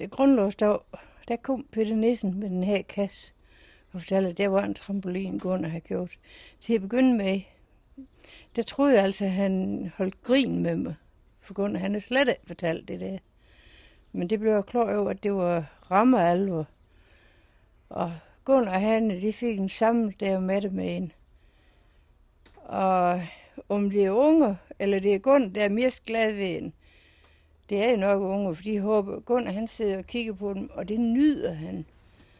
det 0.00 0.10
grundlovsdag, 0.10 0.78
der 1.28 1.36
kom 1.36 1.66
Peter 1.72 1.96
Nissen 1.96 2.40
med 2.40 2.50
den 2.50 2.64
her 2.64 2.82
kasse 2.82 3.32
og 3.92 4.00
fortalte, 4.00 4.28
at 4.28 4.38
der 4.38 4.48
var 4.48 4.64
en 4.64 4.74
trampolin, 4.74 5.38
Gunnar 5.38 5.68
havde 5.68 5.80
gjort. 5.80 6.18
Til 6.60 6.74
at 6.74 6.80
begynde 6.80 7.14
med, 7.14 7.40
der 8.56 8.62
troede 8.62 8.94
jeg 8.94 9.04
altså, 9.04 9.24
at 9.24 9.30
han 9.30 9.92
holdt 9.96 10.22
grin 10.22 10.62
med 10.62 10.76
mig. 10.76 10.94
For 11.40 11.54
Gunnar, 11.54 11.80
han 11.80 11.90
havde 11.90 12.04
slet 12.04 12.28
ikke 12.28 12.46
fortalt 12.46 12.88
det 12.88 13.00
der. 13.00 13.18
Men 14.12 14.30
det 14.30 14.40
blev 14.40 14.52
jeg 14.52 14.64
klar 14.64 14.96
over, 14.98 15.10
at 15.10 15.22
det 15.22 15.34
var 15.34 15.64
rammer 15.90 16.20
alvor. 16.20 16.66
Og 17.88 18.12
Gunnar 18.44 18.74
og 18.74 18.80
Hanne, 18.80 19.20
de 19.20 19.32
fik 19.32 19.58
en 19.58 19.68
samme 19.68 20.12
der 20.20 20.40
med 20.40 20.60
det 20.60 20.72
med 20.72 20.96
en. 20.96 21.12
Og 22.56 23.22
om 23.68 23.90
det 23.90 24.04
er 24.04 24.10
unge, 24.10 24.56
eller 24.78 24.98
det 24.98 25.14
er 25.14 25.18
Gunnar, 25.18 25.48
der 25.48 25.64
er 25.64 25.68
mest 25.68 26.04
glad 26.04 26.32
ved 26.32 26.56
en, 26.56 26.72
det 27.70 27.84
er 27.84 27.90
jo 27.90 27.96
nok 27.96 28.22
unge, 28.22 28.54
for 28.54 28.62
de 28.62 28.80
håber, 28.80 29.20
Gunnar 29.20 29.52
han 29.52 29.68
sidder 29.68 29.98
og 29.98 30.06
kigger 30.06 30.32
på 30.32 30.54
dem, 30.54 30.70
og 30.70 30.88
det 30.88 31.00
nyder 31.00 31.52
han. 31.52 31.84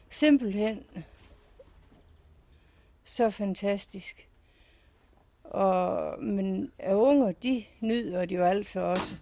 Simpelthen 0.09 0.83
så 3.03 3.29
fantastisk. 3.29 4.27
Og, 5.43 6.23
men 6.23 6.71
unge, 6.89 7.35
de 7.43 7.63
nyder 7.79 8.25
det 8.25 8.35
jo 8.35 8.43
altså 8.43 8.79
også. 8.79 9.15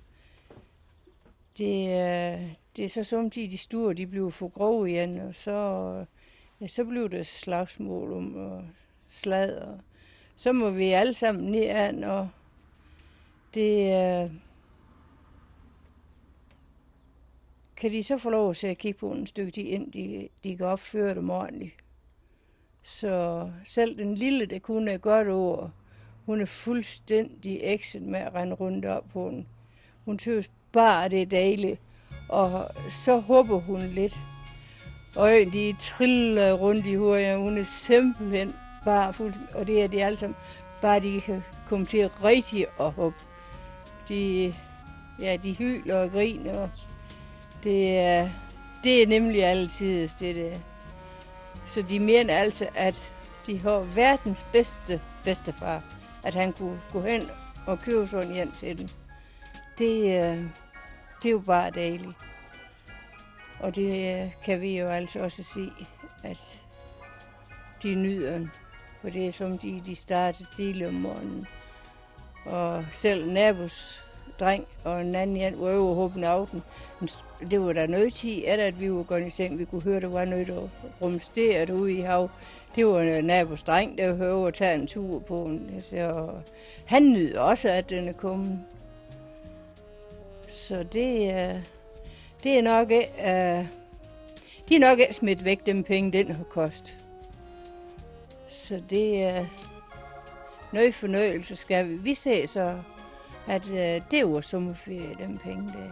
Det, 1.58 1.94
er, 1.94 2.40
det 2.78 2.86
er 2.86 2.90
så 2.90 3.04
samtidig 3.04 3.52
de 3.52 3.58
store, 3.58 3.94
de 3.94 4.08
bliver 4.08 4.30
for 4.30 4.48
grove 4.48 4.92
igen, 4.92 5.20
og 5.20 5.36
så, 5.36 6.06
ja, 6.62 6.68
så 6.68 6.86
bliver 6.86 7.08
det 7.08 7.28
slagsmål 7.28 8.14
om 8.14 8.36
og 8.36 8.66
slad. 9.10 9.58
Og 9.58 9.80
så 10.36 10.54
må 10.54 10.70
vi 10.70 10.92
alle 10.92 11.14
sammen 11.14 11.52
ned 11.52 11.66
an, 11.66 12.04
og 12.04 12.30
det 13.54 13.82
øh, 13.82 13.90
er... 13.90 14.30
Kan 17.80 17.92
de 17.92 18.04
så 18.04 18.18
få 18.18 18.30
lov 18.30 18.56
til 18.56 18.68
at 18.68 18.78
kigge 18.78 19.00
på 19.00 19.12
en 19.12 19.28
stykke 19.28 19.52
tid, 19.52 19.64
ind 19.64 19.92
de, 19.92 20.30
de 20.44 20.58
kan 20.58 20.66
opføre 20.66 21.16
dem 21.16 21.30
ordentligt. 21.30 21.74
Så 22.84 23.50
selv 23.66 23.98
den 23.98 24.16
lille, 24.16 24.46
der 24.46 24.60
kun 24.60 24.88
er 24.88 24.98
godt 24.98 25.28
ord, 25.28 25.72
hun 26.26 26.42
er 26.42 26.46
fuldstændig 26.46 27.60
ekset 27.64 28.02
med 28.02 28.20
at 28.20 28.34
rende 28.34 28.56
rundt 28.56 28.86
op 28.86 29.04
på 29.14 29.30
den. 29.30 29.48
Hun 30.06 30.20
synes 30.20 30.52
bare, 30.72 31.10
det 31.10 31.22
er 31.22 31.26
dejligt. 31.26 31.80
Og 32.30 32.66
så 32.90 33.20
håber 33.20 33.60
hun 33.60 33.82
lidt. 33.82 34.20
Og 35.16 35.30
de 35.30 35.76
triller 35.80 36.54
rundt 36.54 36.86
i 36.86 36.96
hovedet. 36.96 37.38
Hun 37.38 37.58
er 37.58 37.64
simpelthen 37.64 38.54
bare 38.86 39.14
fuld. 39.14 39.34
Og 39.56 39.68
det 39.68 39.84
er 39.84 39.88
de 39.88 40.04
alle 40.04 40.18
sammen. 40.18 40.36
Bare 40.82 41.00
de 41.00 41.22
kan 41.22 41.44
komme 41.70 41.86
til 41.86 42.08
rigtigt 42.08 42.66
at 42.80 42.92
hoppe. 42.92 43.20
De, 44.10 44.54
ja, 45.22 45.38
de 45.44 45.54
hyler 45.54 45.96
og 45.96 46.12
griner. 46.12 46.60
Og 46.60 46.70
det 47.64 48.00
er, 48.00 48.30
det 48.84 49.04
er 49.04 49.08
nemlig 49.08 49.46
altid 49.46 50.08
det 50.08 50.36
der. 50.36 50.58
Så 51.66 51.82
de 51.82 52.00
mener 52.00 52.36
altså, 52.36 52.68
at 52.76 53.12
de 53.48 53.60
har 53.60 53.80
verdens 53.80 54.46
bedste 54.52 55.02
bedstefar. 55.24 55.84
At 56.24 56.34
han 56.34 56.54
kunne 56.54 56.82
gå 56.92 57.02
hen 57.02 57.22
og 57.68 57.80
købe 57.80 58.08
sådan 58.08 58.32
en 58.32 58.52
til 58.52 58.78
dem. 58.78 58.88
Det, 59.78 60.04
øh, 60.04 60.44
det 61.24 61.26
er 61.26 61.32
jo 61.32 61.40
bare 61.40 61.72
dejligt. 61.72 62.18
Og 63.60 63.76
det 63.76 64.24
øh, 64.24 64.32
kan 64.46 64.62
vi 64.62 64.80
jo 64.80 64.88
altså 64.88 65.20
også 65.20 65.44
se, 65.44 65.72
at 66.24 66.62
de 67.84 67.96
nyder 67.96 68.32
den. 68.32 68.52
For 69.02 69.10
det 69.10 69.28
er 69.28 69.32
som 69.32 69.58
de, 69.58 69.82
de 69.86 69.96
startede 69.96 70.48
tidligt 70.56 70.88
om 70.88 70.94
morgenen. 70.94 71.48
Og 72.46 72.86
selv 72.92 73.32
nabos 73.32 74.06
dreng 74.40 74.66
og 74.84 75.02
en 75.02 75.16
anden 75.16 75.38
en 75.38 75.62
var 75.62 75.78
over 75.78 75.96
håben 75.96 76.24
af 76.24 76.48
den. 76.48 76.64
Det 77.52 77.62
var 77.62 77.74
der 77.74 77.88
noget 77.88 78.14
tid, 78.14 78.46
at 78.46 78.80
vi 78.80 78.92
var 78.92 79.04
gået 79.04 79.28
i 79.28 79.30
seng. 79.30 79.60
Vi 79.60 79.66
kunne 79.66 79.82
høre, 79.82 79.96
at 79.96 80.02
der 80.02 80.08
var 80.08 80.26
noget, 80.26 80.48
der 80.48 80.68
rumsterede 81.02 81.74
ude 81.74 81.94
i 81.94 82.00
hav. 82.00 82.30
Det 82.76 82.86
var 82.86 83.22
nabos 83.22 83.64
dreng, 83.64 83.98
der 83.98 84.14
var 84.14 84.32
over 84.32 84.48
at 84.48 84.54
tage 84.54 84.76
en 84.76 84.88
tur 84.88 85.20
på 85.20 85.44
den. 85.48 85.82
Så 85.82 86.30
han 86.86 87.04
nyder 87.04 87.42
også, 87.42 87.70
at 87.70 87.90
den 87.90 88.08
er 88.08 88.14
kommet. 88.14 88.60
Så 90.48 90.84
det, 90.84 91.34
øh, 91.34 91.56
det 92.44 92.58
er 92.58 92.62
nok, 92.62 92.92
uh, 92.92 93.66
de 94.70 94.76
er 94.76 94.80
nok 94.80 95.00
ikke 95.00 95.14
smidt 95.14 95.46
væk, 95.46 95.66
dem 95.66 95.84
penge, 95.84 96.12
den 96.12 96.32
har 96.32 96.44
kostet. 96.44 96.98
Så 98.50 98.82
det 98.90 99.24
er 99.24 99.46
noget 100.72 100.96
fornøjelse, 100.96 101.56
skal 101.56 101.90
vi. 101.90 101.94
Vi 101.94 102.14
ses 102.14 102.50
så 102.50 102.76
at 103.50 103.70
øh, 103.70 104.02
det 104.12 104.32
var 104.34 104.42
sommerferie, 104.42 105.16
den 105.20 105.38
penge 105.44 105.74
der. 105.74 105.92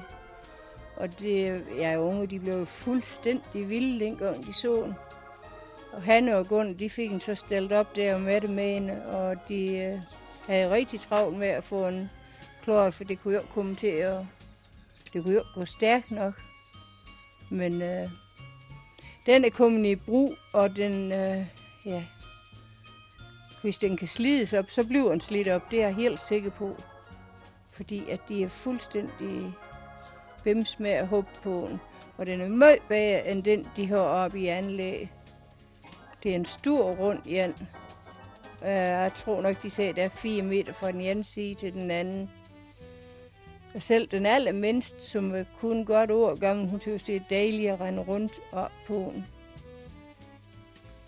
Og 0.95 1.19
det, 1.19 1.63
ja, 1.77 1.97
unge, 1.97 2.27
de 2.27 2.39
blev 2.39 2.65
fuldstændig 2.65 3.69
vilde, 3.69 4.05
dengang 4.05 4.45
de 4.45 4.53
så 4.53 4.81
den. 4.85 4.95
Og 5.93 6.01
han 6.01 6.29
og 6.29 6.47
Gunn, 6.47 6.79
de 6.79 6.89
fik 6.89 7.11
en 7.11 7.21
så 7.21 7.35
stillet 7.35 7.71
op 7.71 7.95
der 7.95 8.17
med 8.17 8.41
det 8.41 8.49
med 8.49 8.73
hende, 8.73 9.05
og 9.05 9.35
de 9.47 9.77
øh, 9.77 9.99
havde 10.47 10.73
rigtig 10.73 10.99
travlt 10.99 11.37
med 11.37 11.47
at 11.47 11.63
få 11.63 11.87
en 11.87 12.09
klor, 12.63 12.89
for 12.89 13.03
det 13.03 13.21
kunne 13.21 13.33
jo 13.33 13.41
komme 13.53 13.75
til 13.75 13.87
at, 13.87 14.17
det 15.13 15.23
kunne 15.23 15.33
jo 15.33 15.43
gå 15.55 15.65
stærkt 15.65 16.11
nok. 16.11 16.33
Men 17.51 17.81
øh, 17.81 18.09
den 19.25 19.45
er 19.45 19.49
kommet 19.49 19.85
i 19.85 19.95
brug, 19.95 20.35
og 20.53 20.75
den, 20.75 21.11
øh, 21.11 21.45
ja, 21.85 22.03
hvis 23.61 23.77
den 23.77 23.97
kan 23.97 24.07
slides 24.07 24.53
op, 24.53 24.69
så 24.69 24.83
bliver 24.83 25.09
den 25.09 25.21
slidt 25.21 25.47
op, 25.47 25.71
det 25.71 25.81
er 25.81 25.87
jeg 25.87 25.95
helt 25.95 26.19
sikker 26.19 26.49
på 26.49 26.75
fordi 27.77 28.09
at 28.09 28.19
de 28.29 28.43
er 28.43 28.49
fuldstændig 28.49 29.53
bims 30.43 30.79
med 30.79 30.91
at 30.91 31.07
håbe 31.07 31.27
på 31.43 31.67
den. 31.69 31.79
Og 32.17 32.25
den 32.25 32.41
er 32.41 32.47
meget 32.47 32.79
bedre 32.89 33.27
end 33.27 33.43
den, 33.43 33.67
de 33.75 33.87
har 33.87 33.97
oppe 33.97 34.39
i 34.39 34.47
anlæg. 34.47 35.11
Det 36.23 36.31
er 36.31 36.35
en 36.35 36.45
stor 36.45 36.91
rund 36.91 37.19
jan. 37.25 37.53
Øh, 38.63 38.69
jeg 38.69 39.11
tror 39.15 39.41
nok, 39.41 39.63
de 39.63 39.69
sagde, 39.69 39.89
at 39.89 39.95
der 39.95 40.03
er 40.03 40.09
fire 40.09 40.43
meter 40.43 40.73
fra 40.73 40.91
den 40.91 41.01
ene 41.01 41.23
side 41.23 41.53
til 41.55 41.73
den 41.73 41.91
anden. 41.91 42.29
Og 43.75 43.83
selv 43.83 44.07
den 44.07 44.25
allermindste, 44.25 45.01
som 45.01 45.35
er 45.35 45.43
kun 45.59 45.85
godt 45.85 46.11
år 46.11 46.35
gammel, 46.35 46.69
hun 46.69 46.79
synes, 46.79 47.03
det 47.03 47.15
er 47.15 47.21
dejligt 47.29 47.71
at 47.71 47.81
rende 47.81 48.01
rundt 48.01 48.33
op 48.51 48.71
på 48.87 49.11
den. 49.13 49.25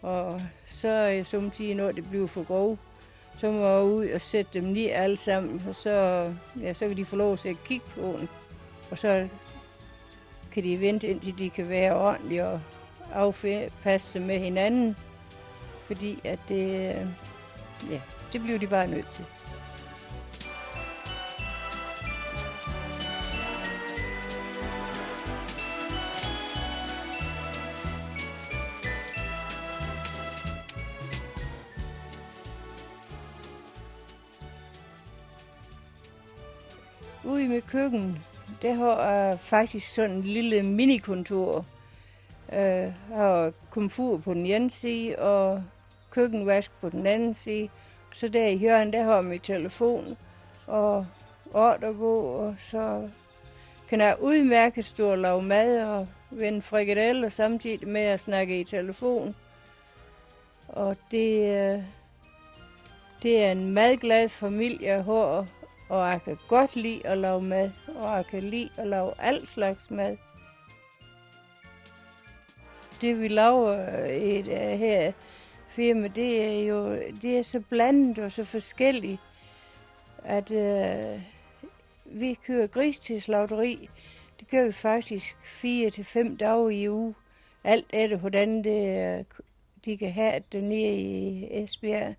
Og 0.01 0.41
så 0.65 0.87
er 0.87 1.09
jeg 1.09 1.25
samtidig, 1.25 1.75
når 1.75 1.91
det 1.91 2.09
bliver 2.09 2.27
for 2.27 2.43
grov, 2.43 2.77
så 3.39 3.51
må 3.51 3.67
jeg 3.67 3.83
ud 3.83 4.07
og 4.07 4.21
sætte 4.21 4.59
dem 4.59 4.73
lige 4.73 4.93
alle 4.93 5.17
sammen, 5.17 5.63
og 5.67 5.75
så, 5.75 6.25
ja, 6.61 6.73
så 6.73 6.87
kan 6.87 6.97
de 6.97 7.05
få 7.05 7.15
lov 7.15 7.37
til 7.37 7.49
at 7.49 7.63
kigge 7.63 7.85
på 7.95 8.15
den. 8.19 8.29
Og 8.91 8.97
så 8.97 9.27
kan 10.51 10.63
de 10.63 10.79
vente, 10.79 11.07
indtil 11.07 11.37
de 11.37 11.49
kan 11.49 11.69
være 11.69 11.95
ordentlige 11.95 12.45
og 12.45 12.61
afpasse 13.13 14.11
sig 14.11 14.21
med 14.21 14.39
hinanden. 14.39 14.95
Fordi 15.85 16.19
at 16.23 16.39
det, 16.47 16.63
øh, 16.63 17.07
ja, 17.91 18.01
det 18.33 18.41
bliver 18.41 18.59
de 18.59 18.67
bare 18.67 18.87
nødt 18.87 19.11
til. 19.11 19.25
Køkken, 37.71 38.19
det 38.61 38.75
har 38.75 39.11
jeg 39.11 39.39
faktisk 39.39 39.93
sådan 39.93 40.15
en 40.15 40.21
lille 40.21 40.63
minikontor. 40.63 41.65
Jeg 42.51 42.93
har 43.13 43.51
komfur 43.69 44.17
på 44.17 44.33
den 44.33 44.45
ene 44.45 44.69
side, 44.69 45.15
og 45.15 45.63
køkkenvask 46.09 46.71
på 46.81 46.89
den 46.89 47.07
anden 47.07 47.33
side. 47.33 47.69
Så 48.15 48.27
der 48.27 48.45
i 48.45 48.57
hjørnet, 48.57 48.93
der 48.93 49.03
har 49.03 49.15
jeg 49.15 49.23
min 49.23 49.39
telefon 49.39 50.17
og 50.67 51.05
ordrebog, 51.53 52.35
og 52.39 52.55
så 52.59 53.09
kan 53.89 54.01
jeg 54.01 54.15
udmærket 54.21 54.85
stå 54.85 55.11
og 55.11 55.17
lave 55.17 55.41
mad 55.41 55.83
og 55.83 56.07
vende 56.29 56.61
frikadeller 56.61 57.29
samtidig 57.29 57.87
med 57.87 58.01
at 58.01 58.19
snakke 58.19 58.59
i 58.59 58.63
telefon. 58.63 59.35
Og 60.67 60.97
det, 61.11 61.39
øh, 61.39 61.83
det 63.23 63.43
er 63.43 63.51
en 63.51 63.97
glad 63.99 64.29
familie, 64.29 64.87
jeg 64.87 65.03
har, 65.03 65.47
og 65.89 66.09
jeg 66.09 66.21
kan 66.25 66.37
godt 66.47 66.75
lide 66.75 67.07
at 67.07 67.17
lave 67.17 67.41
mad, 67.41 67.71
og 67.95 68.15
jeg 68.15 68.25
kan 68.25 68.43
lide 68.43 68.69
at 68.77 68.87
lave 68.87 69.13
alt 69.19 69.47
slags 69.47 69.91
mad. 69.91 70.17
Det 73.01 73.19
vi 73.19 73.27
laver 73.27 74.05
i 74.05 74.41
det 74.41 74.73
øh, 74.73 74.79
her 74.79 75.11
firma, 75.69 76.07
det 76.07 76.43
er 76.45 76.67
jo 76.67 76.95
det 77.21 77.37
er 77.37 77.43
så 77.43 77.59
blandet 77.59 78.19
og 78.19 78.31
så 78.31 78.43
forskelligt, 78.43 79.19
at 80.23 80.51
øh, 80.51 81.21
vi 82.05 82.33
kører 82.33 82.67
gris 82.67 82.99
til 82.99 83.21
slagteri. 83.21 83.89
Det 84.39 84.47
kører 84.47 84.65
vi 84.65 84.71
faktisk 84.71 85.37
fire 85.43 85.89
til 85.89 86.05
fem 86.05 86.37
dage 86.37 86.73
i 86.81 86.89
uge. 86.89 87.15
Alt 87.63 87.85
efter, 87.89 88.17
hvordan 88.17 88.63
det, 88.63 89.17
øh, 89.19 89.25
de 89.85 89.97
kan 89.97 90.11
have 90.11 90.43
det 90.51 90.63
nede 90.63 90.95
i 90.95 91.47
Esbjerg 91.51 92.15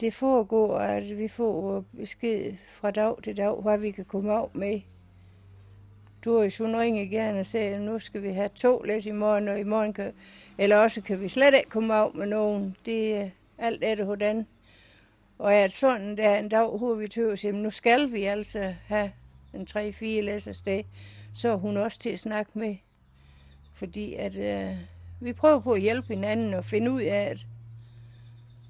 det 0.00 0.14
foregår, 0.14 0.78
at 0.78 1.18
vi 1.18 1.28
får 1.28 1.84
besked 1.96 2.54
fra 2.68 2.90
dag 2.90 3.14
til 3.22 3.36
dag, 3.36 3.54
hvad 3.54 3.78
vi 3.78 3.90
kan 3.90 4.04
komme 4.04 4.32
af 4.32 4.48
med. 4.52 4.80
Doris, 6.24 6.58
hun 6.58 6.76
ringer 6.76 7.04
gerne 7.04 7.40
og 7.40 7.46
siger, 7.46 7.78
nu 7.78 7.98
skal 7.98 8.22
vi 8.22 8.32
have 8.32 8.48
to 8.48 8.82
læs 8.82 9.06
i 9.06 9.10
morgen, 9.10 9.48
og 9.48 9.60
i 9.60 9.62
morgen 9.62 9.92
kan, 9.92 10.12
eller 10.58 10.76
også 10.76 11.00
kan 11.00 11.20
vi 11.20 11.28
slet 11.28 11.54
ikke 11.54 11.70
komme 11.70 11.94
af 11.94 12.14
med 12.14 12.26
nogen. 12.26 12.76
Det 12.84 13.16
er 13.16 13.30
alt 13.58 13.80
det, 13.80 14.04
hvordan. 14.04 14.46
Og 15.38 15.54
at 15.54 15.72
sådan 15.72 16.16
der 16.16 16.36
en 16.36 16.48
dag, 16.48 16.78
hvor 16.78 16.94
vi 16.94 17.08
tøver, 17.08 17.52
nu 17.52 17.70
skal 17.70 18.12
vi 18.12 18.24
altså 18.24 18.74
have 18.86 19.12
en 19.54 19.66
3-4 19.70 20.04
læs 20.04 20.48
sted, 20.52 20.82
så 21.34 21.48
er 21.48 21.56
hun 21.56 21.76
også 21.76 21.98
til 21.98 22.10
at 22.10 22.18
snakke 22.18 22.58
med. 22.58 22.76
Fordi 23.74 24.14
at 24.14 24.36
øh, 24.36 24.76
vi 25.20 25.32
prøver 25.32 25.60
på 25.60 25.72
at 25.72 25.80
hjælpe 25.80 26.08
hinanden 26.08 26.54
og 26.54 26.64
finde 26.64 26.90
ud 26.90 27.02
af 27.02 27.20
at 27.30 27.46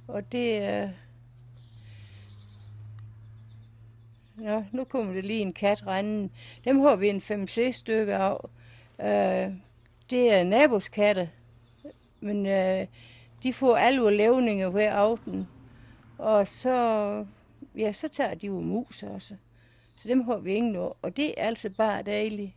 Og 0.09 0.33
det, 0.33 0.63
øh, 0.63 0.89
Nå, 4.43 4.65
nu 4.73 4.85
kommer 4.85 5.13
det 5.13 5.25
lige 5.25 5.41
en 5.41 5.53
kat 5.53 5.87
rende. 5.87 6.31
Dem 6.65 6.81
har 6.81 6.97
vi 6.97 7.09
en 7.09 7.17
5-6 7.17 7.71
stykker 7.71 8.19
af. 8.19 8.39
Øh, 9.01 9.55
det 10.11 10.33
er 10.35 10.45
naboskatte, 10.45 11.31
men 12.21 12.47
øh, 12.47 12.87
de 13.43 13.53
får 13.53 13.77
alle 13.77 14.17
levninger 14.17 14.69
hver 14.69 14.93
aften. 14.93 15.49
Og 16.19 16.49
så, 16.49 17.27
ja, 17.77 17.93
så 17.93 18.09
tager 18.09 18.35
de 18.35 18.47
jo 18.47 18.61
mus 18.61 19.03
også. 19.03 19.37
Så 19.97 20.09
dem 20.09 20.21
har 20.21 20.37
vi 20.37 20.55
ingen 20.55 20.77
år. 20.77 20.97
Og 21.03 21.17
det 21.17 21.41
er 21.41 21.47
altså 21.47 21.71
bare 21.71 22.03
dejligt. 22.03 22.53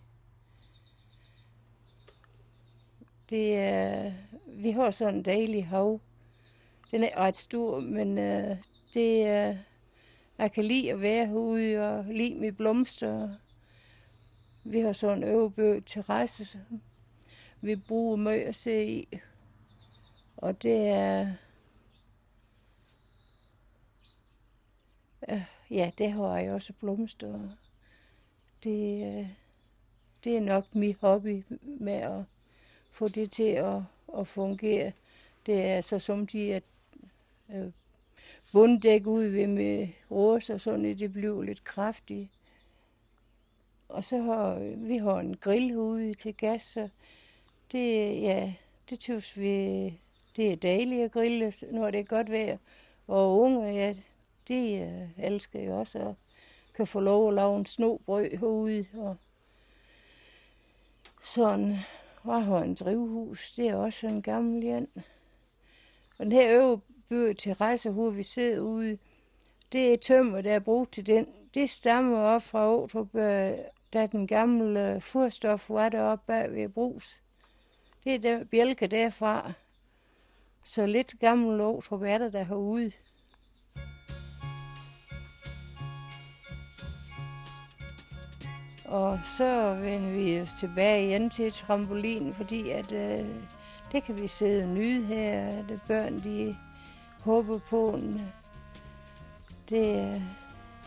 Det 3.30 3.58
er, 3.58 4.12
vi 4.48 4.72
har 4.72 4.92
sådan 4.92 5.16
en 5.16 5.26
dejlig 5.26 5.68
hav. 5.68 6.00
Den 6.92 7.04
er 7.04 7.18
ret 7.18 7.36
stor, 7.36 7.80
men 7.80 8.18
øh, 8.18 8.58
det 8.94 9.28
er, 9.28 9.58
jeg 10.38 10.52
kan 10.52 10.64
lide 10.64 10.92
at 10.92 11.02
være 11.02 11.28
herude 11.28 11.78
og 11.78 12.06
lide 12.06 12.36
med 12.36 12.52
blomster. 12.52 13.36
Vi 14.66 14.80
har 14.80 14.94
sådan 14.94 15.18
en 15.18 15.30
øvebøg 15.30 15.86
terrasse, 15.86 16.60
vi 17.62 17.76
bruger 17.76 18.16
meget 18.16 18.42
at 18.42 18.56
se 18.56 18.86
i. 18.86 19.20
Og 20.38 20.64
det 20.64 20.88
er... 20.88 21.34
Øh, 25.30 25.44
ja, 25.72 25.92
det 25.98 26.12
har 26.12 26.38
jeg 26.38 26.54
også 26.54 26.74
blomster. 26.74 27.50
Det, 28.64 29.18
øh, 29.20 29.30
det 30.24 30.38
er 30.38 30.42
nok 30.42 30.76
min 30.76 30.96
hobby 31.02 31.44
med 31.64 31.94
at 31.94 32.24
få 32.92 33.08
det 33.08 33.32
til 33.32 33.50
at, 33.50 33.82
at 34.18 34.28
fungere. 34.28 34.92
Det 35.46 35.66
er 35.66 35.82
så 35.82 36.00
som 36.00 36.28
de, 36.28 36.54
at 36.54 36.64
øh, 37.50 37.72
bunddæk 38.54 39.08
ud 39.08 39.24
ved 39.24 39.48
med 39.48 39.88
roser, 40.12 40.58
sådan 40.58 40.86
at 40.86 41.00
det 41.00 41.14
bliver 41.14 41.42
lidt 41.42 41.64
kraftigt. 41.64 42.30
Og 43.90 44.04
så 44.04 44.22
har 44.22 44.76
vi 44.76 44.98
har 44.98 45.20
en 45.20 45.38
grill 45.38 45.78
ude 45.78 46.14
til 46.14 46.34
gas, 46.34 46.64
så 46.64 46.90
det, 47.72 48.22
ja, 48.22 48.54
det 48.90 49.04
synes 49.04 49.38
vi, 49.38 49.86
det 50.36 50.52
er 50.52 50.56
dejligt 50.56 51.04
at 51.04 51.12
grille, 51.12 51.54
når 51.72 51.92
det 51.92 52.00
er 52.00 52.04
godt 52.04 52.32
vejr. 52.32 52.58
Og 53.08 53.40
unge, 53.40 53.74
ja, 53.74 53.94
de 54.48 54.92
uh, 55.18 55.26
elsker 55.26 55.62
jo 55.62 55.80
også 55.80 56.00
at 56.00 56.16
kan 56.76 56.88
få 56.88 57.00
lov 57.00 57.28
at 57.28 57.34
lave 57.34 57.58
en 57.58 57.66
snobrød 57.66 58.30
herude. 58.30 58.86
Og 58.94 59.18
sådan, 61.24 61.78
og 62.24 62.46
har 62.46 62.60
en 62.60 62.76
drivhus, 62.76 63.54
det 63.54 63.68
er 63.68 63.76
også 63.76 64.08
en 64.08 64.22
gammel 64.22 64.64
en. 64.64 64.88
Og 66.18 66.26
den 66.26 66.32
her 66.32 66.62
øve 66.62 66.82
byer 67.10 67.34
til 67.34 67.54
rejsehoved, 67.54 68.12
vi 68.14 68.24
sidder 68.24 68.60
ude, 68.60 68.98
det 69.72 69.94
er 69.94 69.98
tømmer, 69.98 70.42
der 70.42 70.54
er 70.54 70.60
brugt 70.60 70.94
til 70.94 71.08
den. 71.08 71.28
Det 71.54 71.70
stammer 71.70 72.18
op 72.18 72.42
fra 72.42 72.70
Åtrup, 72.70 73.16
øh, 73.16 73.52
da 73.94 74.06
den 74.06 74.28
gamle 74.28 74.94
øh, 74.94 75.02
furstof 75.02 75.70
var 75.70 75.90
deroppe 75.90 76.24
bag 76.28 76.52
ved 76.52 76.70
brus. 76.70 77.22
Det 78.04 78.16
er 78.16 78.20
der 78.20 78.44
bjælke 78.44 78.88
derfra. 78.88 79.52
Så 80.64 80.86
lidt 80.86 81.20
gammel 81.20 81.62
Åtrup 81.62 82.02
er 82.02 82.18
der 82.18 82.30
der 82.30 82.44
herude. 82.44 82.92
Og 88.86 89.20
så 89.38 89.76
vender 89.82 90.12
vi 90.12 90.42
os 90.42 90.54
tilbage 90.60 91.08
igen 91.08 91.30
til 91.30 91.52
trampolinen, 91.52 92.34
fordi 92.34 92.70
at, 92.70 92.92
øh, 92.92 93.26
det 93.92 94.04
kan 94.04 94.22
vi 94.22 94.28
sidde 94.28 94.64
og 94.64 94.70
nyde 94.70 95.06
her. 95.06 95.48
At 95.48 95.80
børn, 95.88 96.20
de 96.24 96.58
håber 97.26 97.60
på, 97.70 98.00
det, 99.70 100.22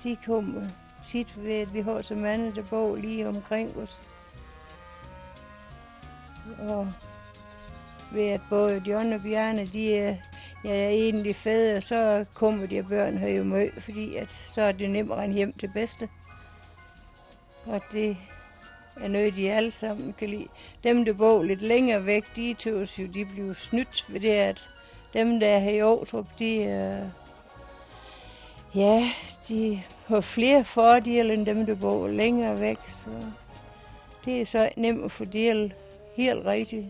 de 0.03 0.17
kommer 0.27 0.63
tit 1.05 1.45
ved, 1.45 1.55
at 1.55 1.75
vi 1.75 1.81
har 1.81 2.03
så 2.03 2.15
mange, 2.15 2.53
der 2.55 2.63
bor 2.63 2.97
lige 2.97 3.29
omkring 3.29 3.77
os. 3.77 4.03
Og 6.59 6.93
ved 8.13 8.29
at 8.29 8.41
både 8.51 8.83
John 8.87 9.13
og 9.13 9.23
Bjarne, 9.23 9.67
de 9.67 9.99
er, 9.99 10.17
ja, 10.65 10.85
er 10.85 10.89
egentlig 10.89 11.37
fædre, 11.37 11.81
så 11.81 12.25
kommer 12.35 12.67
de 12.67 12.83
børn 12.83 13.19
her 13.19 13.29
jo 13.29 13.45
med, 13.45 13.71
fordi 13.81 14.17
at, 14.17 14.33
så 14.33 14.63
er 14.63 14.73
det 14.73 14.91
nemmere 14.91 15.25
end 15.25 15.33
hjem 15.35 15.53
til 15.53 15.71
bedste. 15.75 16.09
Og 17.67 17.81
det 17.93 18.17
er 19.01 19.09
noget, 19.09 19.35
de 19.35 19.53
alle 19.53 19.71
sammen 19.71 20.13
kan 20.13 20.29
lide. 20.29 20.49
Dem, 20.85 21.05
der 21.05 21.13
bor 21.13 21.43
lidt 21.43 21.63
længere 21.63 22.07
væk, 22.07 22.37
de 22.37 22.55
tøs 22.55 22.99
jo, 22.99 23.07
de 23.07 23.25
bliver 23.25 23.55
snydt 23.55 24.07
ved 24.09 24.21
det, 24.21 24.33
at 24.33 24.71
dem, 25.15 25.41
der 25.41 25.47
er 25.47 25.59
her 25.59 25.73
i 25.73 25.79
Aarhus, 25.79 26.15
de, 26.39 26.55
øh, 26.57 27.09
ja, 28.75 29.11
de 29.49 29.83
har 30.07 30.21
flere 30.21 30.65
fordele 30.65 31.35
end 31.35 31.47
dem, 31.47 31.67
der 31.67 31.75
bor 31.75 32.09
længere 32.09 32.61
væk. 32.61 32.79
Så 32.89 33.09
det 34.25 34.41
er 34.41 34.47
så 34.47 34.69
nemt 34.77 35.05
at 35.05 35.13
fordele 35.13 35.73
helt 36.17 36.47
rigtigt. 36.47 36.87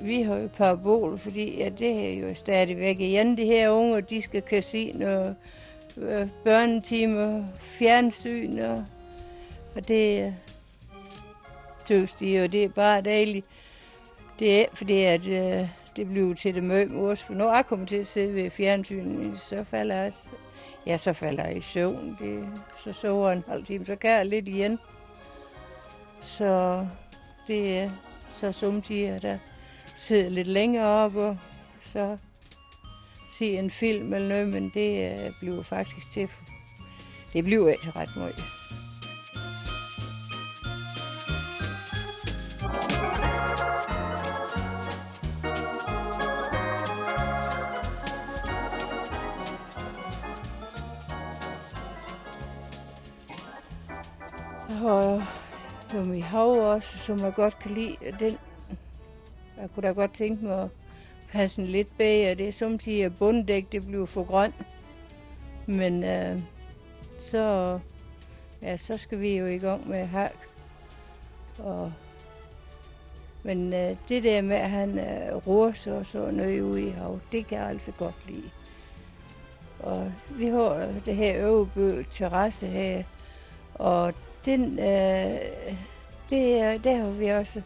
Vi 0.00 0.22
har 0.22 0.36
jo 0.36 0.48
parabol, 0.56 1.18
fordi 1.18 1.58
ja, 1.58 1.68
det 1.68 2.12
er 2.12 2.28
jo 2.28 2.34
stadigvæk 2.34 3.00
igen. 3.00 3.36
De 3.36 3.44
her 3.44 3.70
unge, 3.70 4.00
de 4.00 4.22
skal 4.22 4.42
kan 4.42 4.62
se 4.62 4.90
øh, 4.94 5.00
noget 5.00 5.36
øh, 5.96 6.28
børnetimer, 6.44 7.44
fjernsyn, 7.60 8.58
og, 8.58 8.84
og 9.76 9.88
det 9.88 10.26
øh, 10.26 10.32
tøvs 11.86 12.14
de, 12.14 12.44
og 12.44 12.52
det 12.52 12.64
er 12.64 12.68
bare 12.68 13.00
dejligt. 13.00 13.46
Det 14.38 14.60
er 14.60 14.66
fordi, 14.74 15.02
at 15.02 15.26
øh, 15.26 15.68
det 15.96 16.08
blev 16.08 16.36
til 16.36 16.54
det 16.54 16.62
møde 16.62 16.86
mors, 16.86 17.22
for 17.22 17.34
når 17.34 17.54
jeg 17.54 17.66
kommer 17.66 17.86
til 17.86 17.96
at 17.96 18.06
sidde 18.06 18.34
ved 18.34 18.50
fjernsynet, 18.50 19.40
så 19.40 19.64
falder 19.64 19.94
jeg, 19.94 20.12
ja, 20.86 20.96
så 20.96 21.12
falder 21.12 21.44
jeg 21.44 21.56
i 21.56 21.60
søvn. 21.60 22.16
Det, 22.20 22.48
så 22.84 22.92
sover 22.92 23.30
en 23.30 23.44
halv 23.48 23.64
time, 23.64 23.86
så 23.86 23.96
kan 23.96 24.10
jeg 24.10 24.26
lidt 24.26 24.48
igen. 24.48 24.78
Så 26.22 26.86
det 27.46 27.78
er 27.78 27.90
så 28.28 28.52
samtidig, 28.52 29.22
der 29.22 29.38
sidder 29.96 30.28
lidt 30.28 30.48
længere 30.48 30.86
op, 30.86 31.16
og 31.16 31.38
så 31.84 32.16
se 33.38 33.58
en 33.58 33.70
film 33.70 34.14
eller 34.14 34.28
noget, 34.28 34.48
men 34.48 34.70
det 34.74 35.12
øh, 35.12 35.32
bliver 35.40 35.62
faktisk 35.62 36.10
til, 36.12 36.28
det 37.32 37.44
bliver 37.44 37.68
ikke 37.68 37.90
ret 37.96 38.16
meget. 38.16 38.61
Og 54.84 55.22
jo 55.94 56.04
mit 56.04 56.24
hav 56.24 56.50
også, 56.50 56.98
som 56.98 57.18
jeg 57.18 57.34
godt 57.34 57.58
kan 57.58 57.70
lide. 57.70 57.96
Den, 58.18 58.38
jeg 59.60 59.68
kunne 59.74 59.88
da 59.88 59.92
godt 59.92 60.14
tænke 60.14 60.44
mig 60.44 60.62
at 60.62 60.68
passe 61.32 61.62
den 61.62 61.70
lidt 61.70 61.98
bag, 61.98 62.30
og 62.30 62.38
det 62.38 62.48
er 62.48 62.52
samtidig, 62.52 63.04
at 63.04 63.18
bunddæk 63.18 63.72
det 63.72 63.86
bliver 63.86 64.06
for 64.06 64.24
grønt. 64.24 64.54
Men 65.66 66.04
øh, 66.04 66.40
så, 67.18 67.78
ja, 68.62 68.76
så 68.76 68.96
skal 68.98 69.20
vi 69.20 69.38
jo 69.38 69.46
i 69.46 69.58
gang 69.58 69.88
med 69.88 70.06
hak. 70.06 70.36
Og, 71.58 71.92
men 73.42 73.72
øh, 73.72 73.96
det 74.08 74.22
der 74.22 74.42
med, 74.42 74.56
at 74.56 74.70
han 74.70 74.98
øh, 74.98 75.46
roer 75.46 75.72
sig 75.72 75.98
og 75.98 76.06
så 76.06 76.30
noget 76.30 76.60
ude 76.60 76.88
i 76.88 76.90
hav, 76.90 77.18
det 77.32 77.46
kan 77.46 77.58
jeg 77.58 77.68
altså 77.68 77.92
godt 77.92 78.26
lide. 78.28 78.50
Og 79.80 80.12
vi 80.30 80.46
har 80.46 80.74
øh, 80.74 81.04
det 81.04 81.16
her 81.16 81.46
øvebø 81.46 82.02
terrasse 82.10 82.66
her, 82.66 83.02
og 83.74 84.14
den, 84.44 84.78
øh, 84.78 85.40
det, 86.30 86.84
der 86.84 86.96
har 86.96 87.10
vi 87.10 87.28
også 87.28 87.62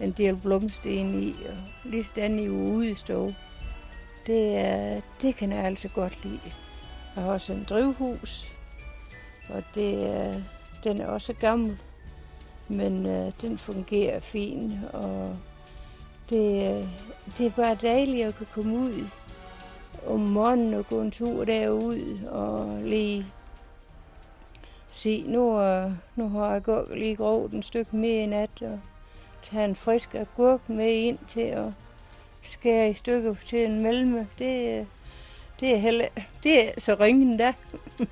en 0.00 0.12
del 0.12 0.36
blomsten 0.36 1.22
i, 1.22 1.30
og 1.48 1.56
lige 1.84 2.04
stand 2.04 2.40
i 2.40 2.48
udestå. 2.48 3.32
Det, 4.26 4.58
er, 4.58 5.00
det 5.22 5.36
kan 5.36 5.52
jeg 5.52 5.64
altså 5.64 5.88
godt 5.88 6.24
lide. 6.24 6.40
Jeg 7.16 7.24
har 7.24 7.30
også 7.30 7.52
en 7.52 7.66
drivhus, 7.68 8.52
og 9.48 9.62
det, 9.74 9.94
øh, 9.94 10.42
den 10.84 11.00
er 11.00 11.06
også 11.06 11.32
gammel, 11.32 11.78
men 12.68 13.06
øh, 13.06 13.32
den 13.42 13.58
fungerer 13.58 14.20
fint, 14.20 14.72
og 14.92 15.36
det, 16.30 16.76
øh, 16.76 16.88
det 17.38 17.46
er 17.46 17.50
bare 17.50 17.76
dejligt 17.82 18.26
at 18.26 18.36
kunne 18.36 18.48
komme 18.54 18.78
ud 18.78 19.04
om 20.06 20.20
morgenen 20.20 20.74
og 20.74 20.86
gå 20.86 21.00
en 21.00 21.10
tur 21.10 21.44
derud 21.44 22.18
og 22.28 22.78
lige 22.82 23.26
se, 24.96 25.24
nu, 25.26 25.60
øh, 25.60 25.90
nu 26.16 26.28
har 26.28 26.52
jeg 26.52 26.62
gået 26.62 26.98
lige 26.98 27.16
grovet 27.16 27.54
et 27.54 27.64
stykke 27.64 27.96
mere 27.96 28.22
i 28.22 28.26
nat, 28.26 28.62
og 28.62 28.80
tage 29.42 29.64
en 29.64 29.76
frisk 29.76 30.14
agurk 30.14 30.68
med 30.68 30.92
ind 30.92 31.18
til 31.28 31.40
at 31.40 31.66
skære 32.42 32.90
i 32.90 32.94
stykker 32.94 33.34
til 33.46 33.64
en 33.64 33.82
mellem. 33.82 34.26
Det, 34.38 34.78
øh, 34.80 34.86
det 35.60 35.72
er 35.72 35.76
heller, 35.76 36.06
det 36.42 36.68
er 36.68 36.72
så 36.78 36.96
ringen 37.00 37.36
da. 37.36 37.54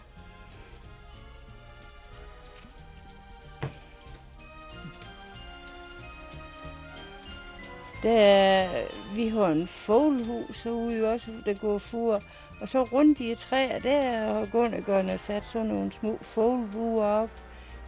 Der, 8.03 8.69
vi 9.14 9.29
har 9.29 9.47
en 9.47 9.69
fuglehus 9.69 10.67
ude 10.67 11.12
også, 11.12 11.31
der 11.47 11.55
går 11.55 11.79
fur. 11.79 12.23
Og 12.61 12.69
så 12.69 12.83
rundt 12.83 13.21
i 13.21 13.35
træer 13.35 13.79
der, 13.79 14.31
og 14.31 14.49
Gunnegården 14.53 15.09
har 15.09 15.17
sat 15.17 15.45
sådan 15.45 15.67
nogle 15.67 15.93
små 15.93 16.19
fuglebuer 16.23 17.05
op. 17.05 17.31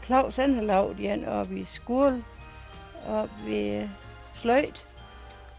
Claus 0.05 0.37
han 0.37 0.55
har 0.55 0.63
lavet 0.63 1.13
en 1.13 1.25
op 1.25 1.53
i 1.53 1.65
Skurl, 1.65 2.23
op 3.07 3.31
ved 3.47 3.89
sløjt. 4.35 4.87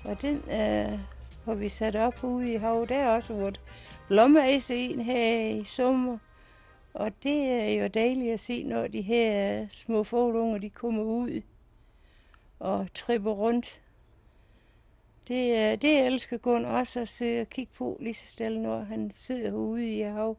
Og 0.06 0.22
den 0.22 0.36
øh, 0.36 1.00
har 1.46 1.54
vi 1.54 1.70
sat 1.70 1.96
op 1.96 2.24
ude 2.24 2.54
i 2.54 2.56
havet. 2.56 2.90
Der 2.90 2.96
er 2.96 3.16
også 3.16 3.34
vores 3.34 3.62
blommeis 4.08 4.72
en 4.72 5.02
her 5.02 5.48
i 5.50 5.64
sommer. 5.64 6.18
Og 6.94 7.12
det 7.24 7.52
er 7.52 7.82
jo 7.82 7.88
dejligt 7.88 8.34
at 8.34 8.40
se, 8.40 8.64
når 8.64 8.88
de 8.88 9.02
her 9.02 9.66
små 9.70 10.04
fuglunger, 10.04 10.58
de 10.58 10.70
kommer 10.70 11.04
ud 11.04 11.42
og 12.60 12.88
tripper 12.94 13.32
rundt. 13.32 13.82
Det, 15.28 15.72
øh, 15.72 15.82
det 15.82 16.00
elsker 16.00 16.38
Gun 16.38 16.66
også 16.66 17.00
at 17.00 17.10
se 17.10 17.42
og 17.42 17.50
kigge 17.50 17.74
på 17.76 17.98
lige 18.02 18.14
så 18.14 18.28
stille, 18.28 18.62
når 18.62 18.84
han 18.84 19.12
sidder 19.12 19.54
ude 19.54 19.98
i 19.98 20.02
hav. 20.02 20.38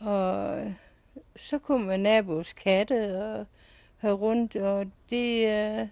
Og 0.00 0.58
øh, 0.58 0.72
så 1.36 1.58
kommer 1.58 1.96
nabos 1.96 2.52
katte 2.52 3.24
og 3.24 3.46
her 3.98 4.12
rundt, 4.12 4.56
og 4.56 4.86
det, 5.10 5.46
øh, 5.48 5.88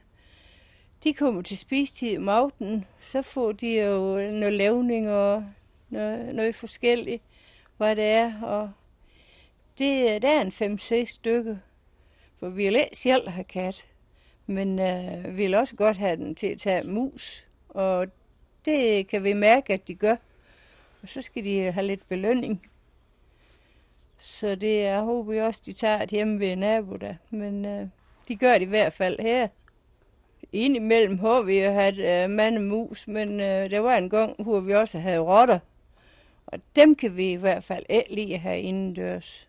de 1.05 1.15
kommer 1.15 1.43
til 1.43 1.59
spistid 1.59 2.19
om 2.19 2.29
aftenen. 2.29 2.87
Så 3.01 3.23
får 3.23 3.53
de 3.53 3.85
jo 3.85 4.15
noget 4.31 4.53
lavning 4.53 5.11
og 5.11 5.45
noget, 5.89 6.35
noget 6.35 6.55
forskelligt, 6.55 7.23
hvad 7.77 7.97
det 7.97 8.05
er. 8.05 8.43
Og 8.43 8.71
det, 9.79 10.15
øh, 10.15 10.23
der 10.23 10.29
er 10.29 10.41
en 10.41 10.79
5-6 10.79 11.05
stykker, 11.05 11.57
for 12.39 12.49
vi 12.49 12.65
vil 12.65 12.77
ikke 12.77 12.97
selv 12.97 13.29
have 13.29 13.45
kat, 13.45 13.87
men 14.47 14.79
øh, 14.79 15.25
vi 15.25 15.43
vil 15.43 15.55
også 15.55 15.77
godt 15.77 15.97
have 15.97 16.17
den 16.17 16.35
til 16.35 16.47
at 16.47 16.59
tage 16.59 16.85
mus, 16.85 17.47
og 17.69 18.07
det 18.65 19.07
kan 19.07 19.25
vi 19.25 19.33
mærke, 19.33 19.73
at 19.73 19.89
de 19.89 19.95
gør. 19.95 20.17
Og 21.03 21.09
så 21.09 21.23
skal 21.23 21.45
de 21.45 21.73
have 21.73 21.87
lidt 21.87 22.09
belønning. 22.09 22.71
Så 24.19 24.55
det 24.55 24.81
jeg 24.81 25.01
håber 25.01 25.33
jeg 25.33 25.45
også, 25.45 25.63
de 25.67 25.73
tager 25.73 26.03
et 26.03 26.11
hjemme 26.11 26.41
ved 26.41 26.57
nabo 26.57 26.97
der. 26.97 27.15
Men 27.31 27.65
øh, 27.65 27.87
de 28.29 28.37
gør 28.37 28.53
det 28.53 28.63
i 28.63 28.69
hvert 28.69 28.93
fald 28.93 29.21
her. 29.21 29.49
Indimellem 30.53 31.19
har 31.19 31.43
vi 31.43 31.65
jo 31.65 31.73
haft 31.73 31.99
øh, 31.99 32.31
mand 32.31 32.59
mus, 32.59 33.09
men 33.09 33.41
øh, 33.41 33.71
der 33.71 33.79
var 33.79 33.97
en 33.97 34.11
gang, 34.11 34.43
hvor 34.43 34.61
vi 34.61 34.75
også 34.75 34.99
havde 34.99 35.19
rotter. 35.19 35.59
Og 36.47 36.59
dem 36.77 36.95
kan 36.95 37.17
vi 37.17 37.33
i 37.33 37.37
hvert 37.37 37.65
fald 37.65 37.85
ikke 37.89 38.15
lige 38.15 38.39
have 38.39 38.61
indendørs. 38.61 39.48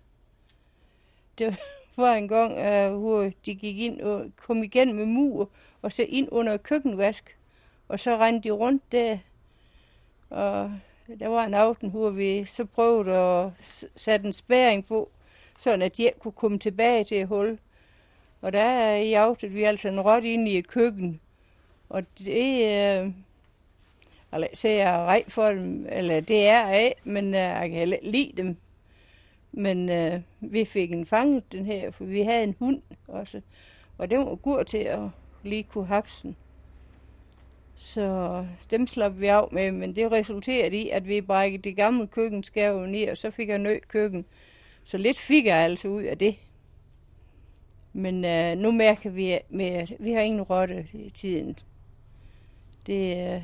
Det 1.40 1.58
var 1.98 2.14
en 2.16 2.28
gang, 2.28 2.52
uh, 2.52 3.00
hvor 3.00 3.32
de 3.46 3.56
gik 3.56 3.80
ind 3.80 4.02
og 4.02 4.26
kom 4.36 4.64
igen 4.64 4.94
med 4.94 5.06
mur, 5.06 5.50
og 5.82 5.94
så 5.94 6.06
ind 6.10 6.28
under 6.32 6.58
køkkenvask. 6.58 7.38
Og 7.88 8.00
så 8.00 8.18
rendte 8.18 8.50
de 8.50 8.54
rundt 8.54 8.84
der. 8.92 9.18
Og 10.30 10.72
der 11.20 11.28
var 11.28 11.46
en 11.46 11.54
aften, 11.54 11.90
hvor 11.90 12.10
vi 12.10 12.46
så 12.46 12.66
prøvede 12.66 13.18
at 13.18 13.52
sætte 13.96 14.28
en 14.28 14.34
spæring 14.34 14.86
på, 14.86 15.10
sådan 15.60 15.82
at 15.82 15.98
de 15.98 16.12
kunne 16.20 16.32
komme 16.32 16.60
tilbage 16.60 17.04
til 17.04 17.26
hul. 17.26 17.60
Og 18.42 18.54
der 18.54 18.96
i 18.96 19.14
aften 19.14 19.54
vi 19.54 19.64
altså 19.64 19.88
en 19.88 20.02
rot 20.02 20.24
ind 20.24 20.48
i 20.48 20.62
køkken. 20.62 21.20
Og 21.90 22.04
det, 22.18 23.04
Uh, 23.06 23.14
eller 24.34 24.48
så 24.54 24.68
er 24.68 24.72
jeg 24.72 24.94
rej 24.94 25.24
for 25.28 25.48
dem, 25.48 25.88
eller 25.90 26.20
det 26.20 26.48
er 26.48 26.68
jeg, 26.68 26.94
men 27.04 27.26
øh, 27.26 27.40
jeg 27.40 27.70
kan 27.70 28.00
lide 28.04 28.34
dem. 28.38 28.58
Men 29.52 29.90
øh, 29.90 30.22
vi 30.40 30.66
fik 30.66 30.92
en 30.92 31.06
fanget 31.06 31.52
den 31.52 31.66
her, 31.66 31.92
for 31.92 32.06
vi 32.06 32.22
havde 32.22 32.44
en 32.44 32.56
hund 32.60 32.82
også. 33.08 33.42
Og 33.98 34.10
den 34.10 34.20
var 34.20 34.36
god 34.36 34.64
til 34.64 34.78
at 34.78 35.10
lige 35.44 35.64
kunne 35.64 35.86
hapsen. 35.86 36.36
Så 37.76 38.46
dem 38.72 38.88
slap 38.88 39.20
vi 39.20 39.26
af 39.26 39.48
med, 39.52 39.72
men 39.72 39.96
det 39.96 40.12
resulterede 40.12 40.78
i, 40.78 40.90
at 40.90 41.08
vi 41.08 41.22
brækkede 41.22 41.64
det 41.64 41.76
gamle 41.76 42.08
køkkenskærve 42.08 42.88
ned, 42.88 43.10
og 43.10 43.18
så 43.18 43.32
fik 43.32 43.50
jeg 43.50 43.58
nødt 43.58 43.88
køkken. 43.88 44.26
Så 44.84 44.98
lidt 44.98 45.20
fik 45.20 45.46
jeg 45.46 45.58
altså 45.58 45.88
ud 45.88 46.04
af 46.04 46.18
det. 46.18 46.36
Men 47.94 48.26
øh, 48.26 48.58
nu 48.58 48.72
mærker 48.72 49.10
vi, 49.10 49.32
at 49.32 49.44
vi 50.00 50.12
har 50.12 50.22
ingen 50.22 50.42
rotte 50.42 50.88
i 50.94 51.10
tiden. 51.10 51.58
Det, 52.88 53.34
øh, 53.36 53.44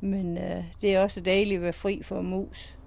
men 0.00 0.38
øh, 0.38 0.64
det 0.80 0.94
er 0.94 1.02
også 1.02 1.20
dejligt 1.20 1.56
at 1.56 1.62
være 1.62 1.72
fri 1.72 2.02
for 2.02 2.20
mus. 2.20 2.78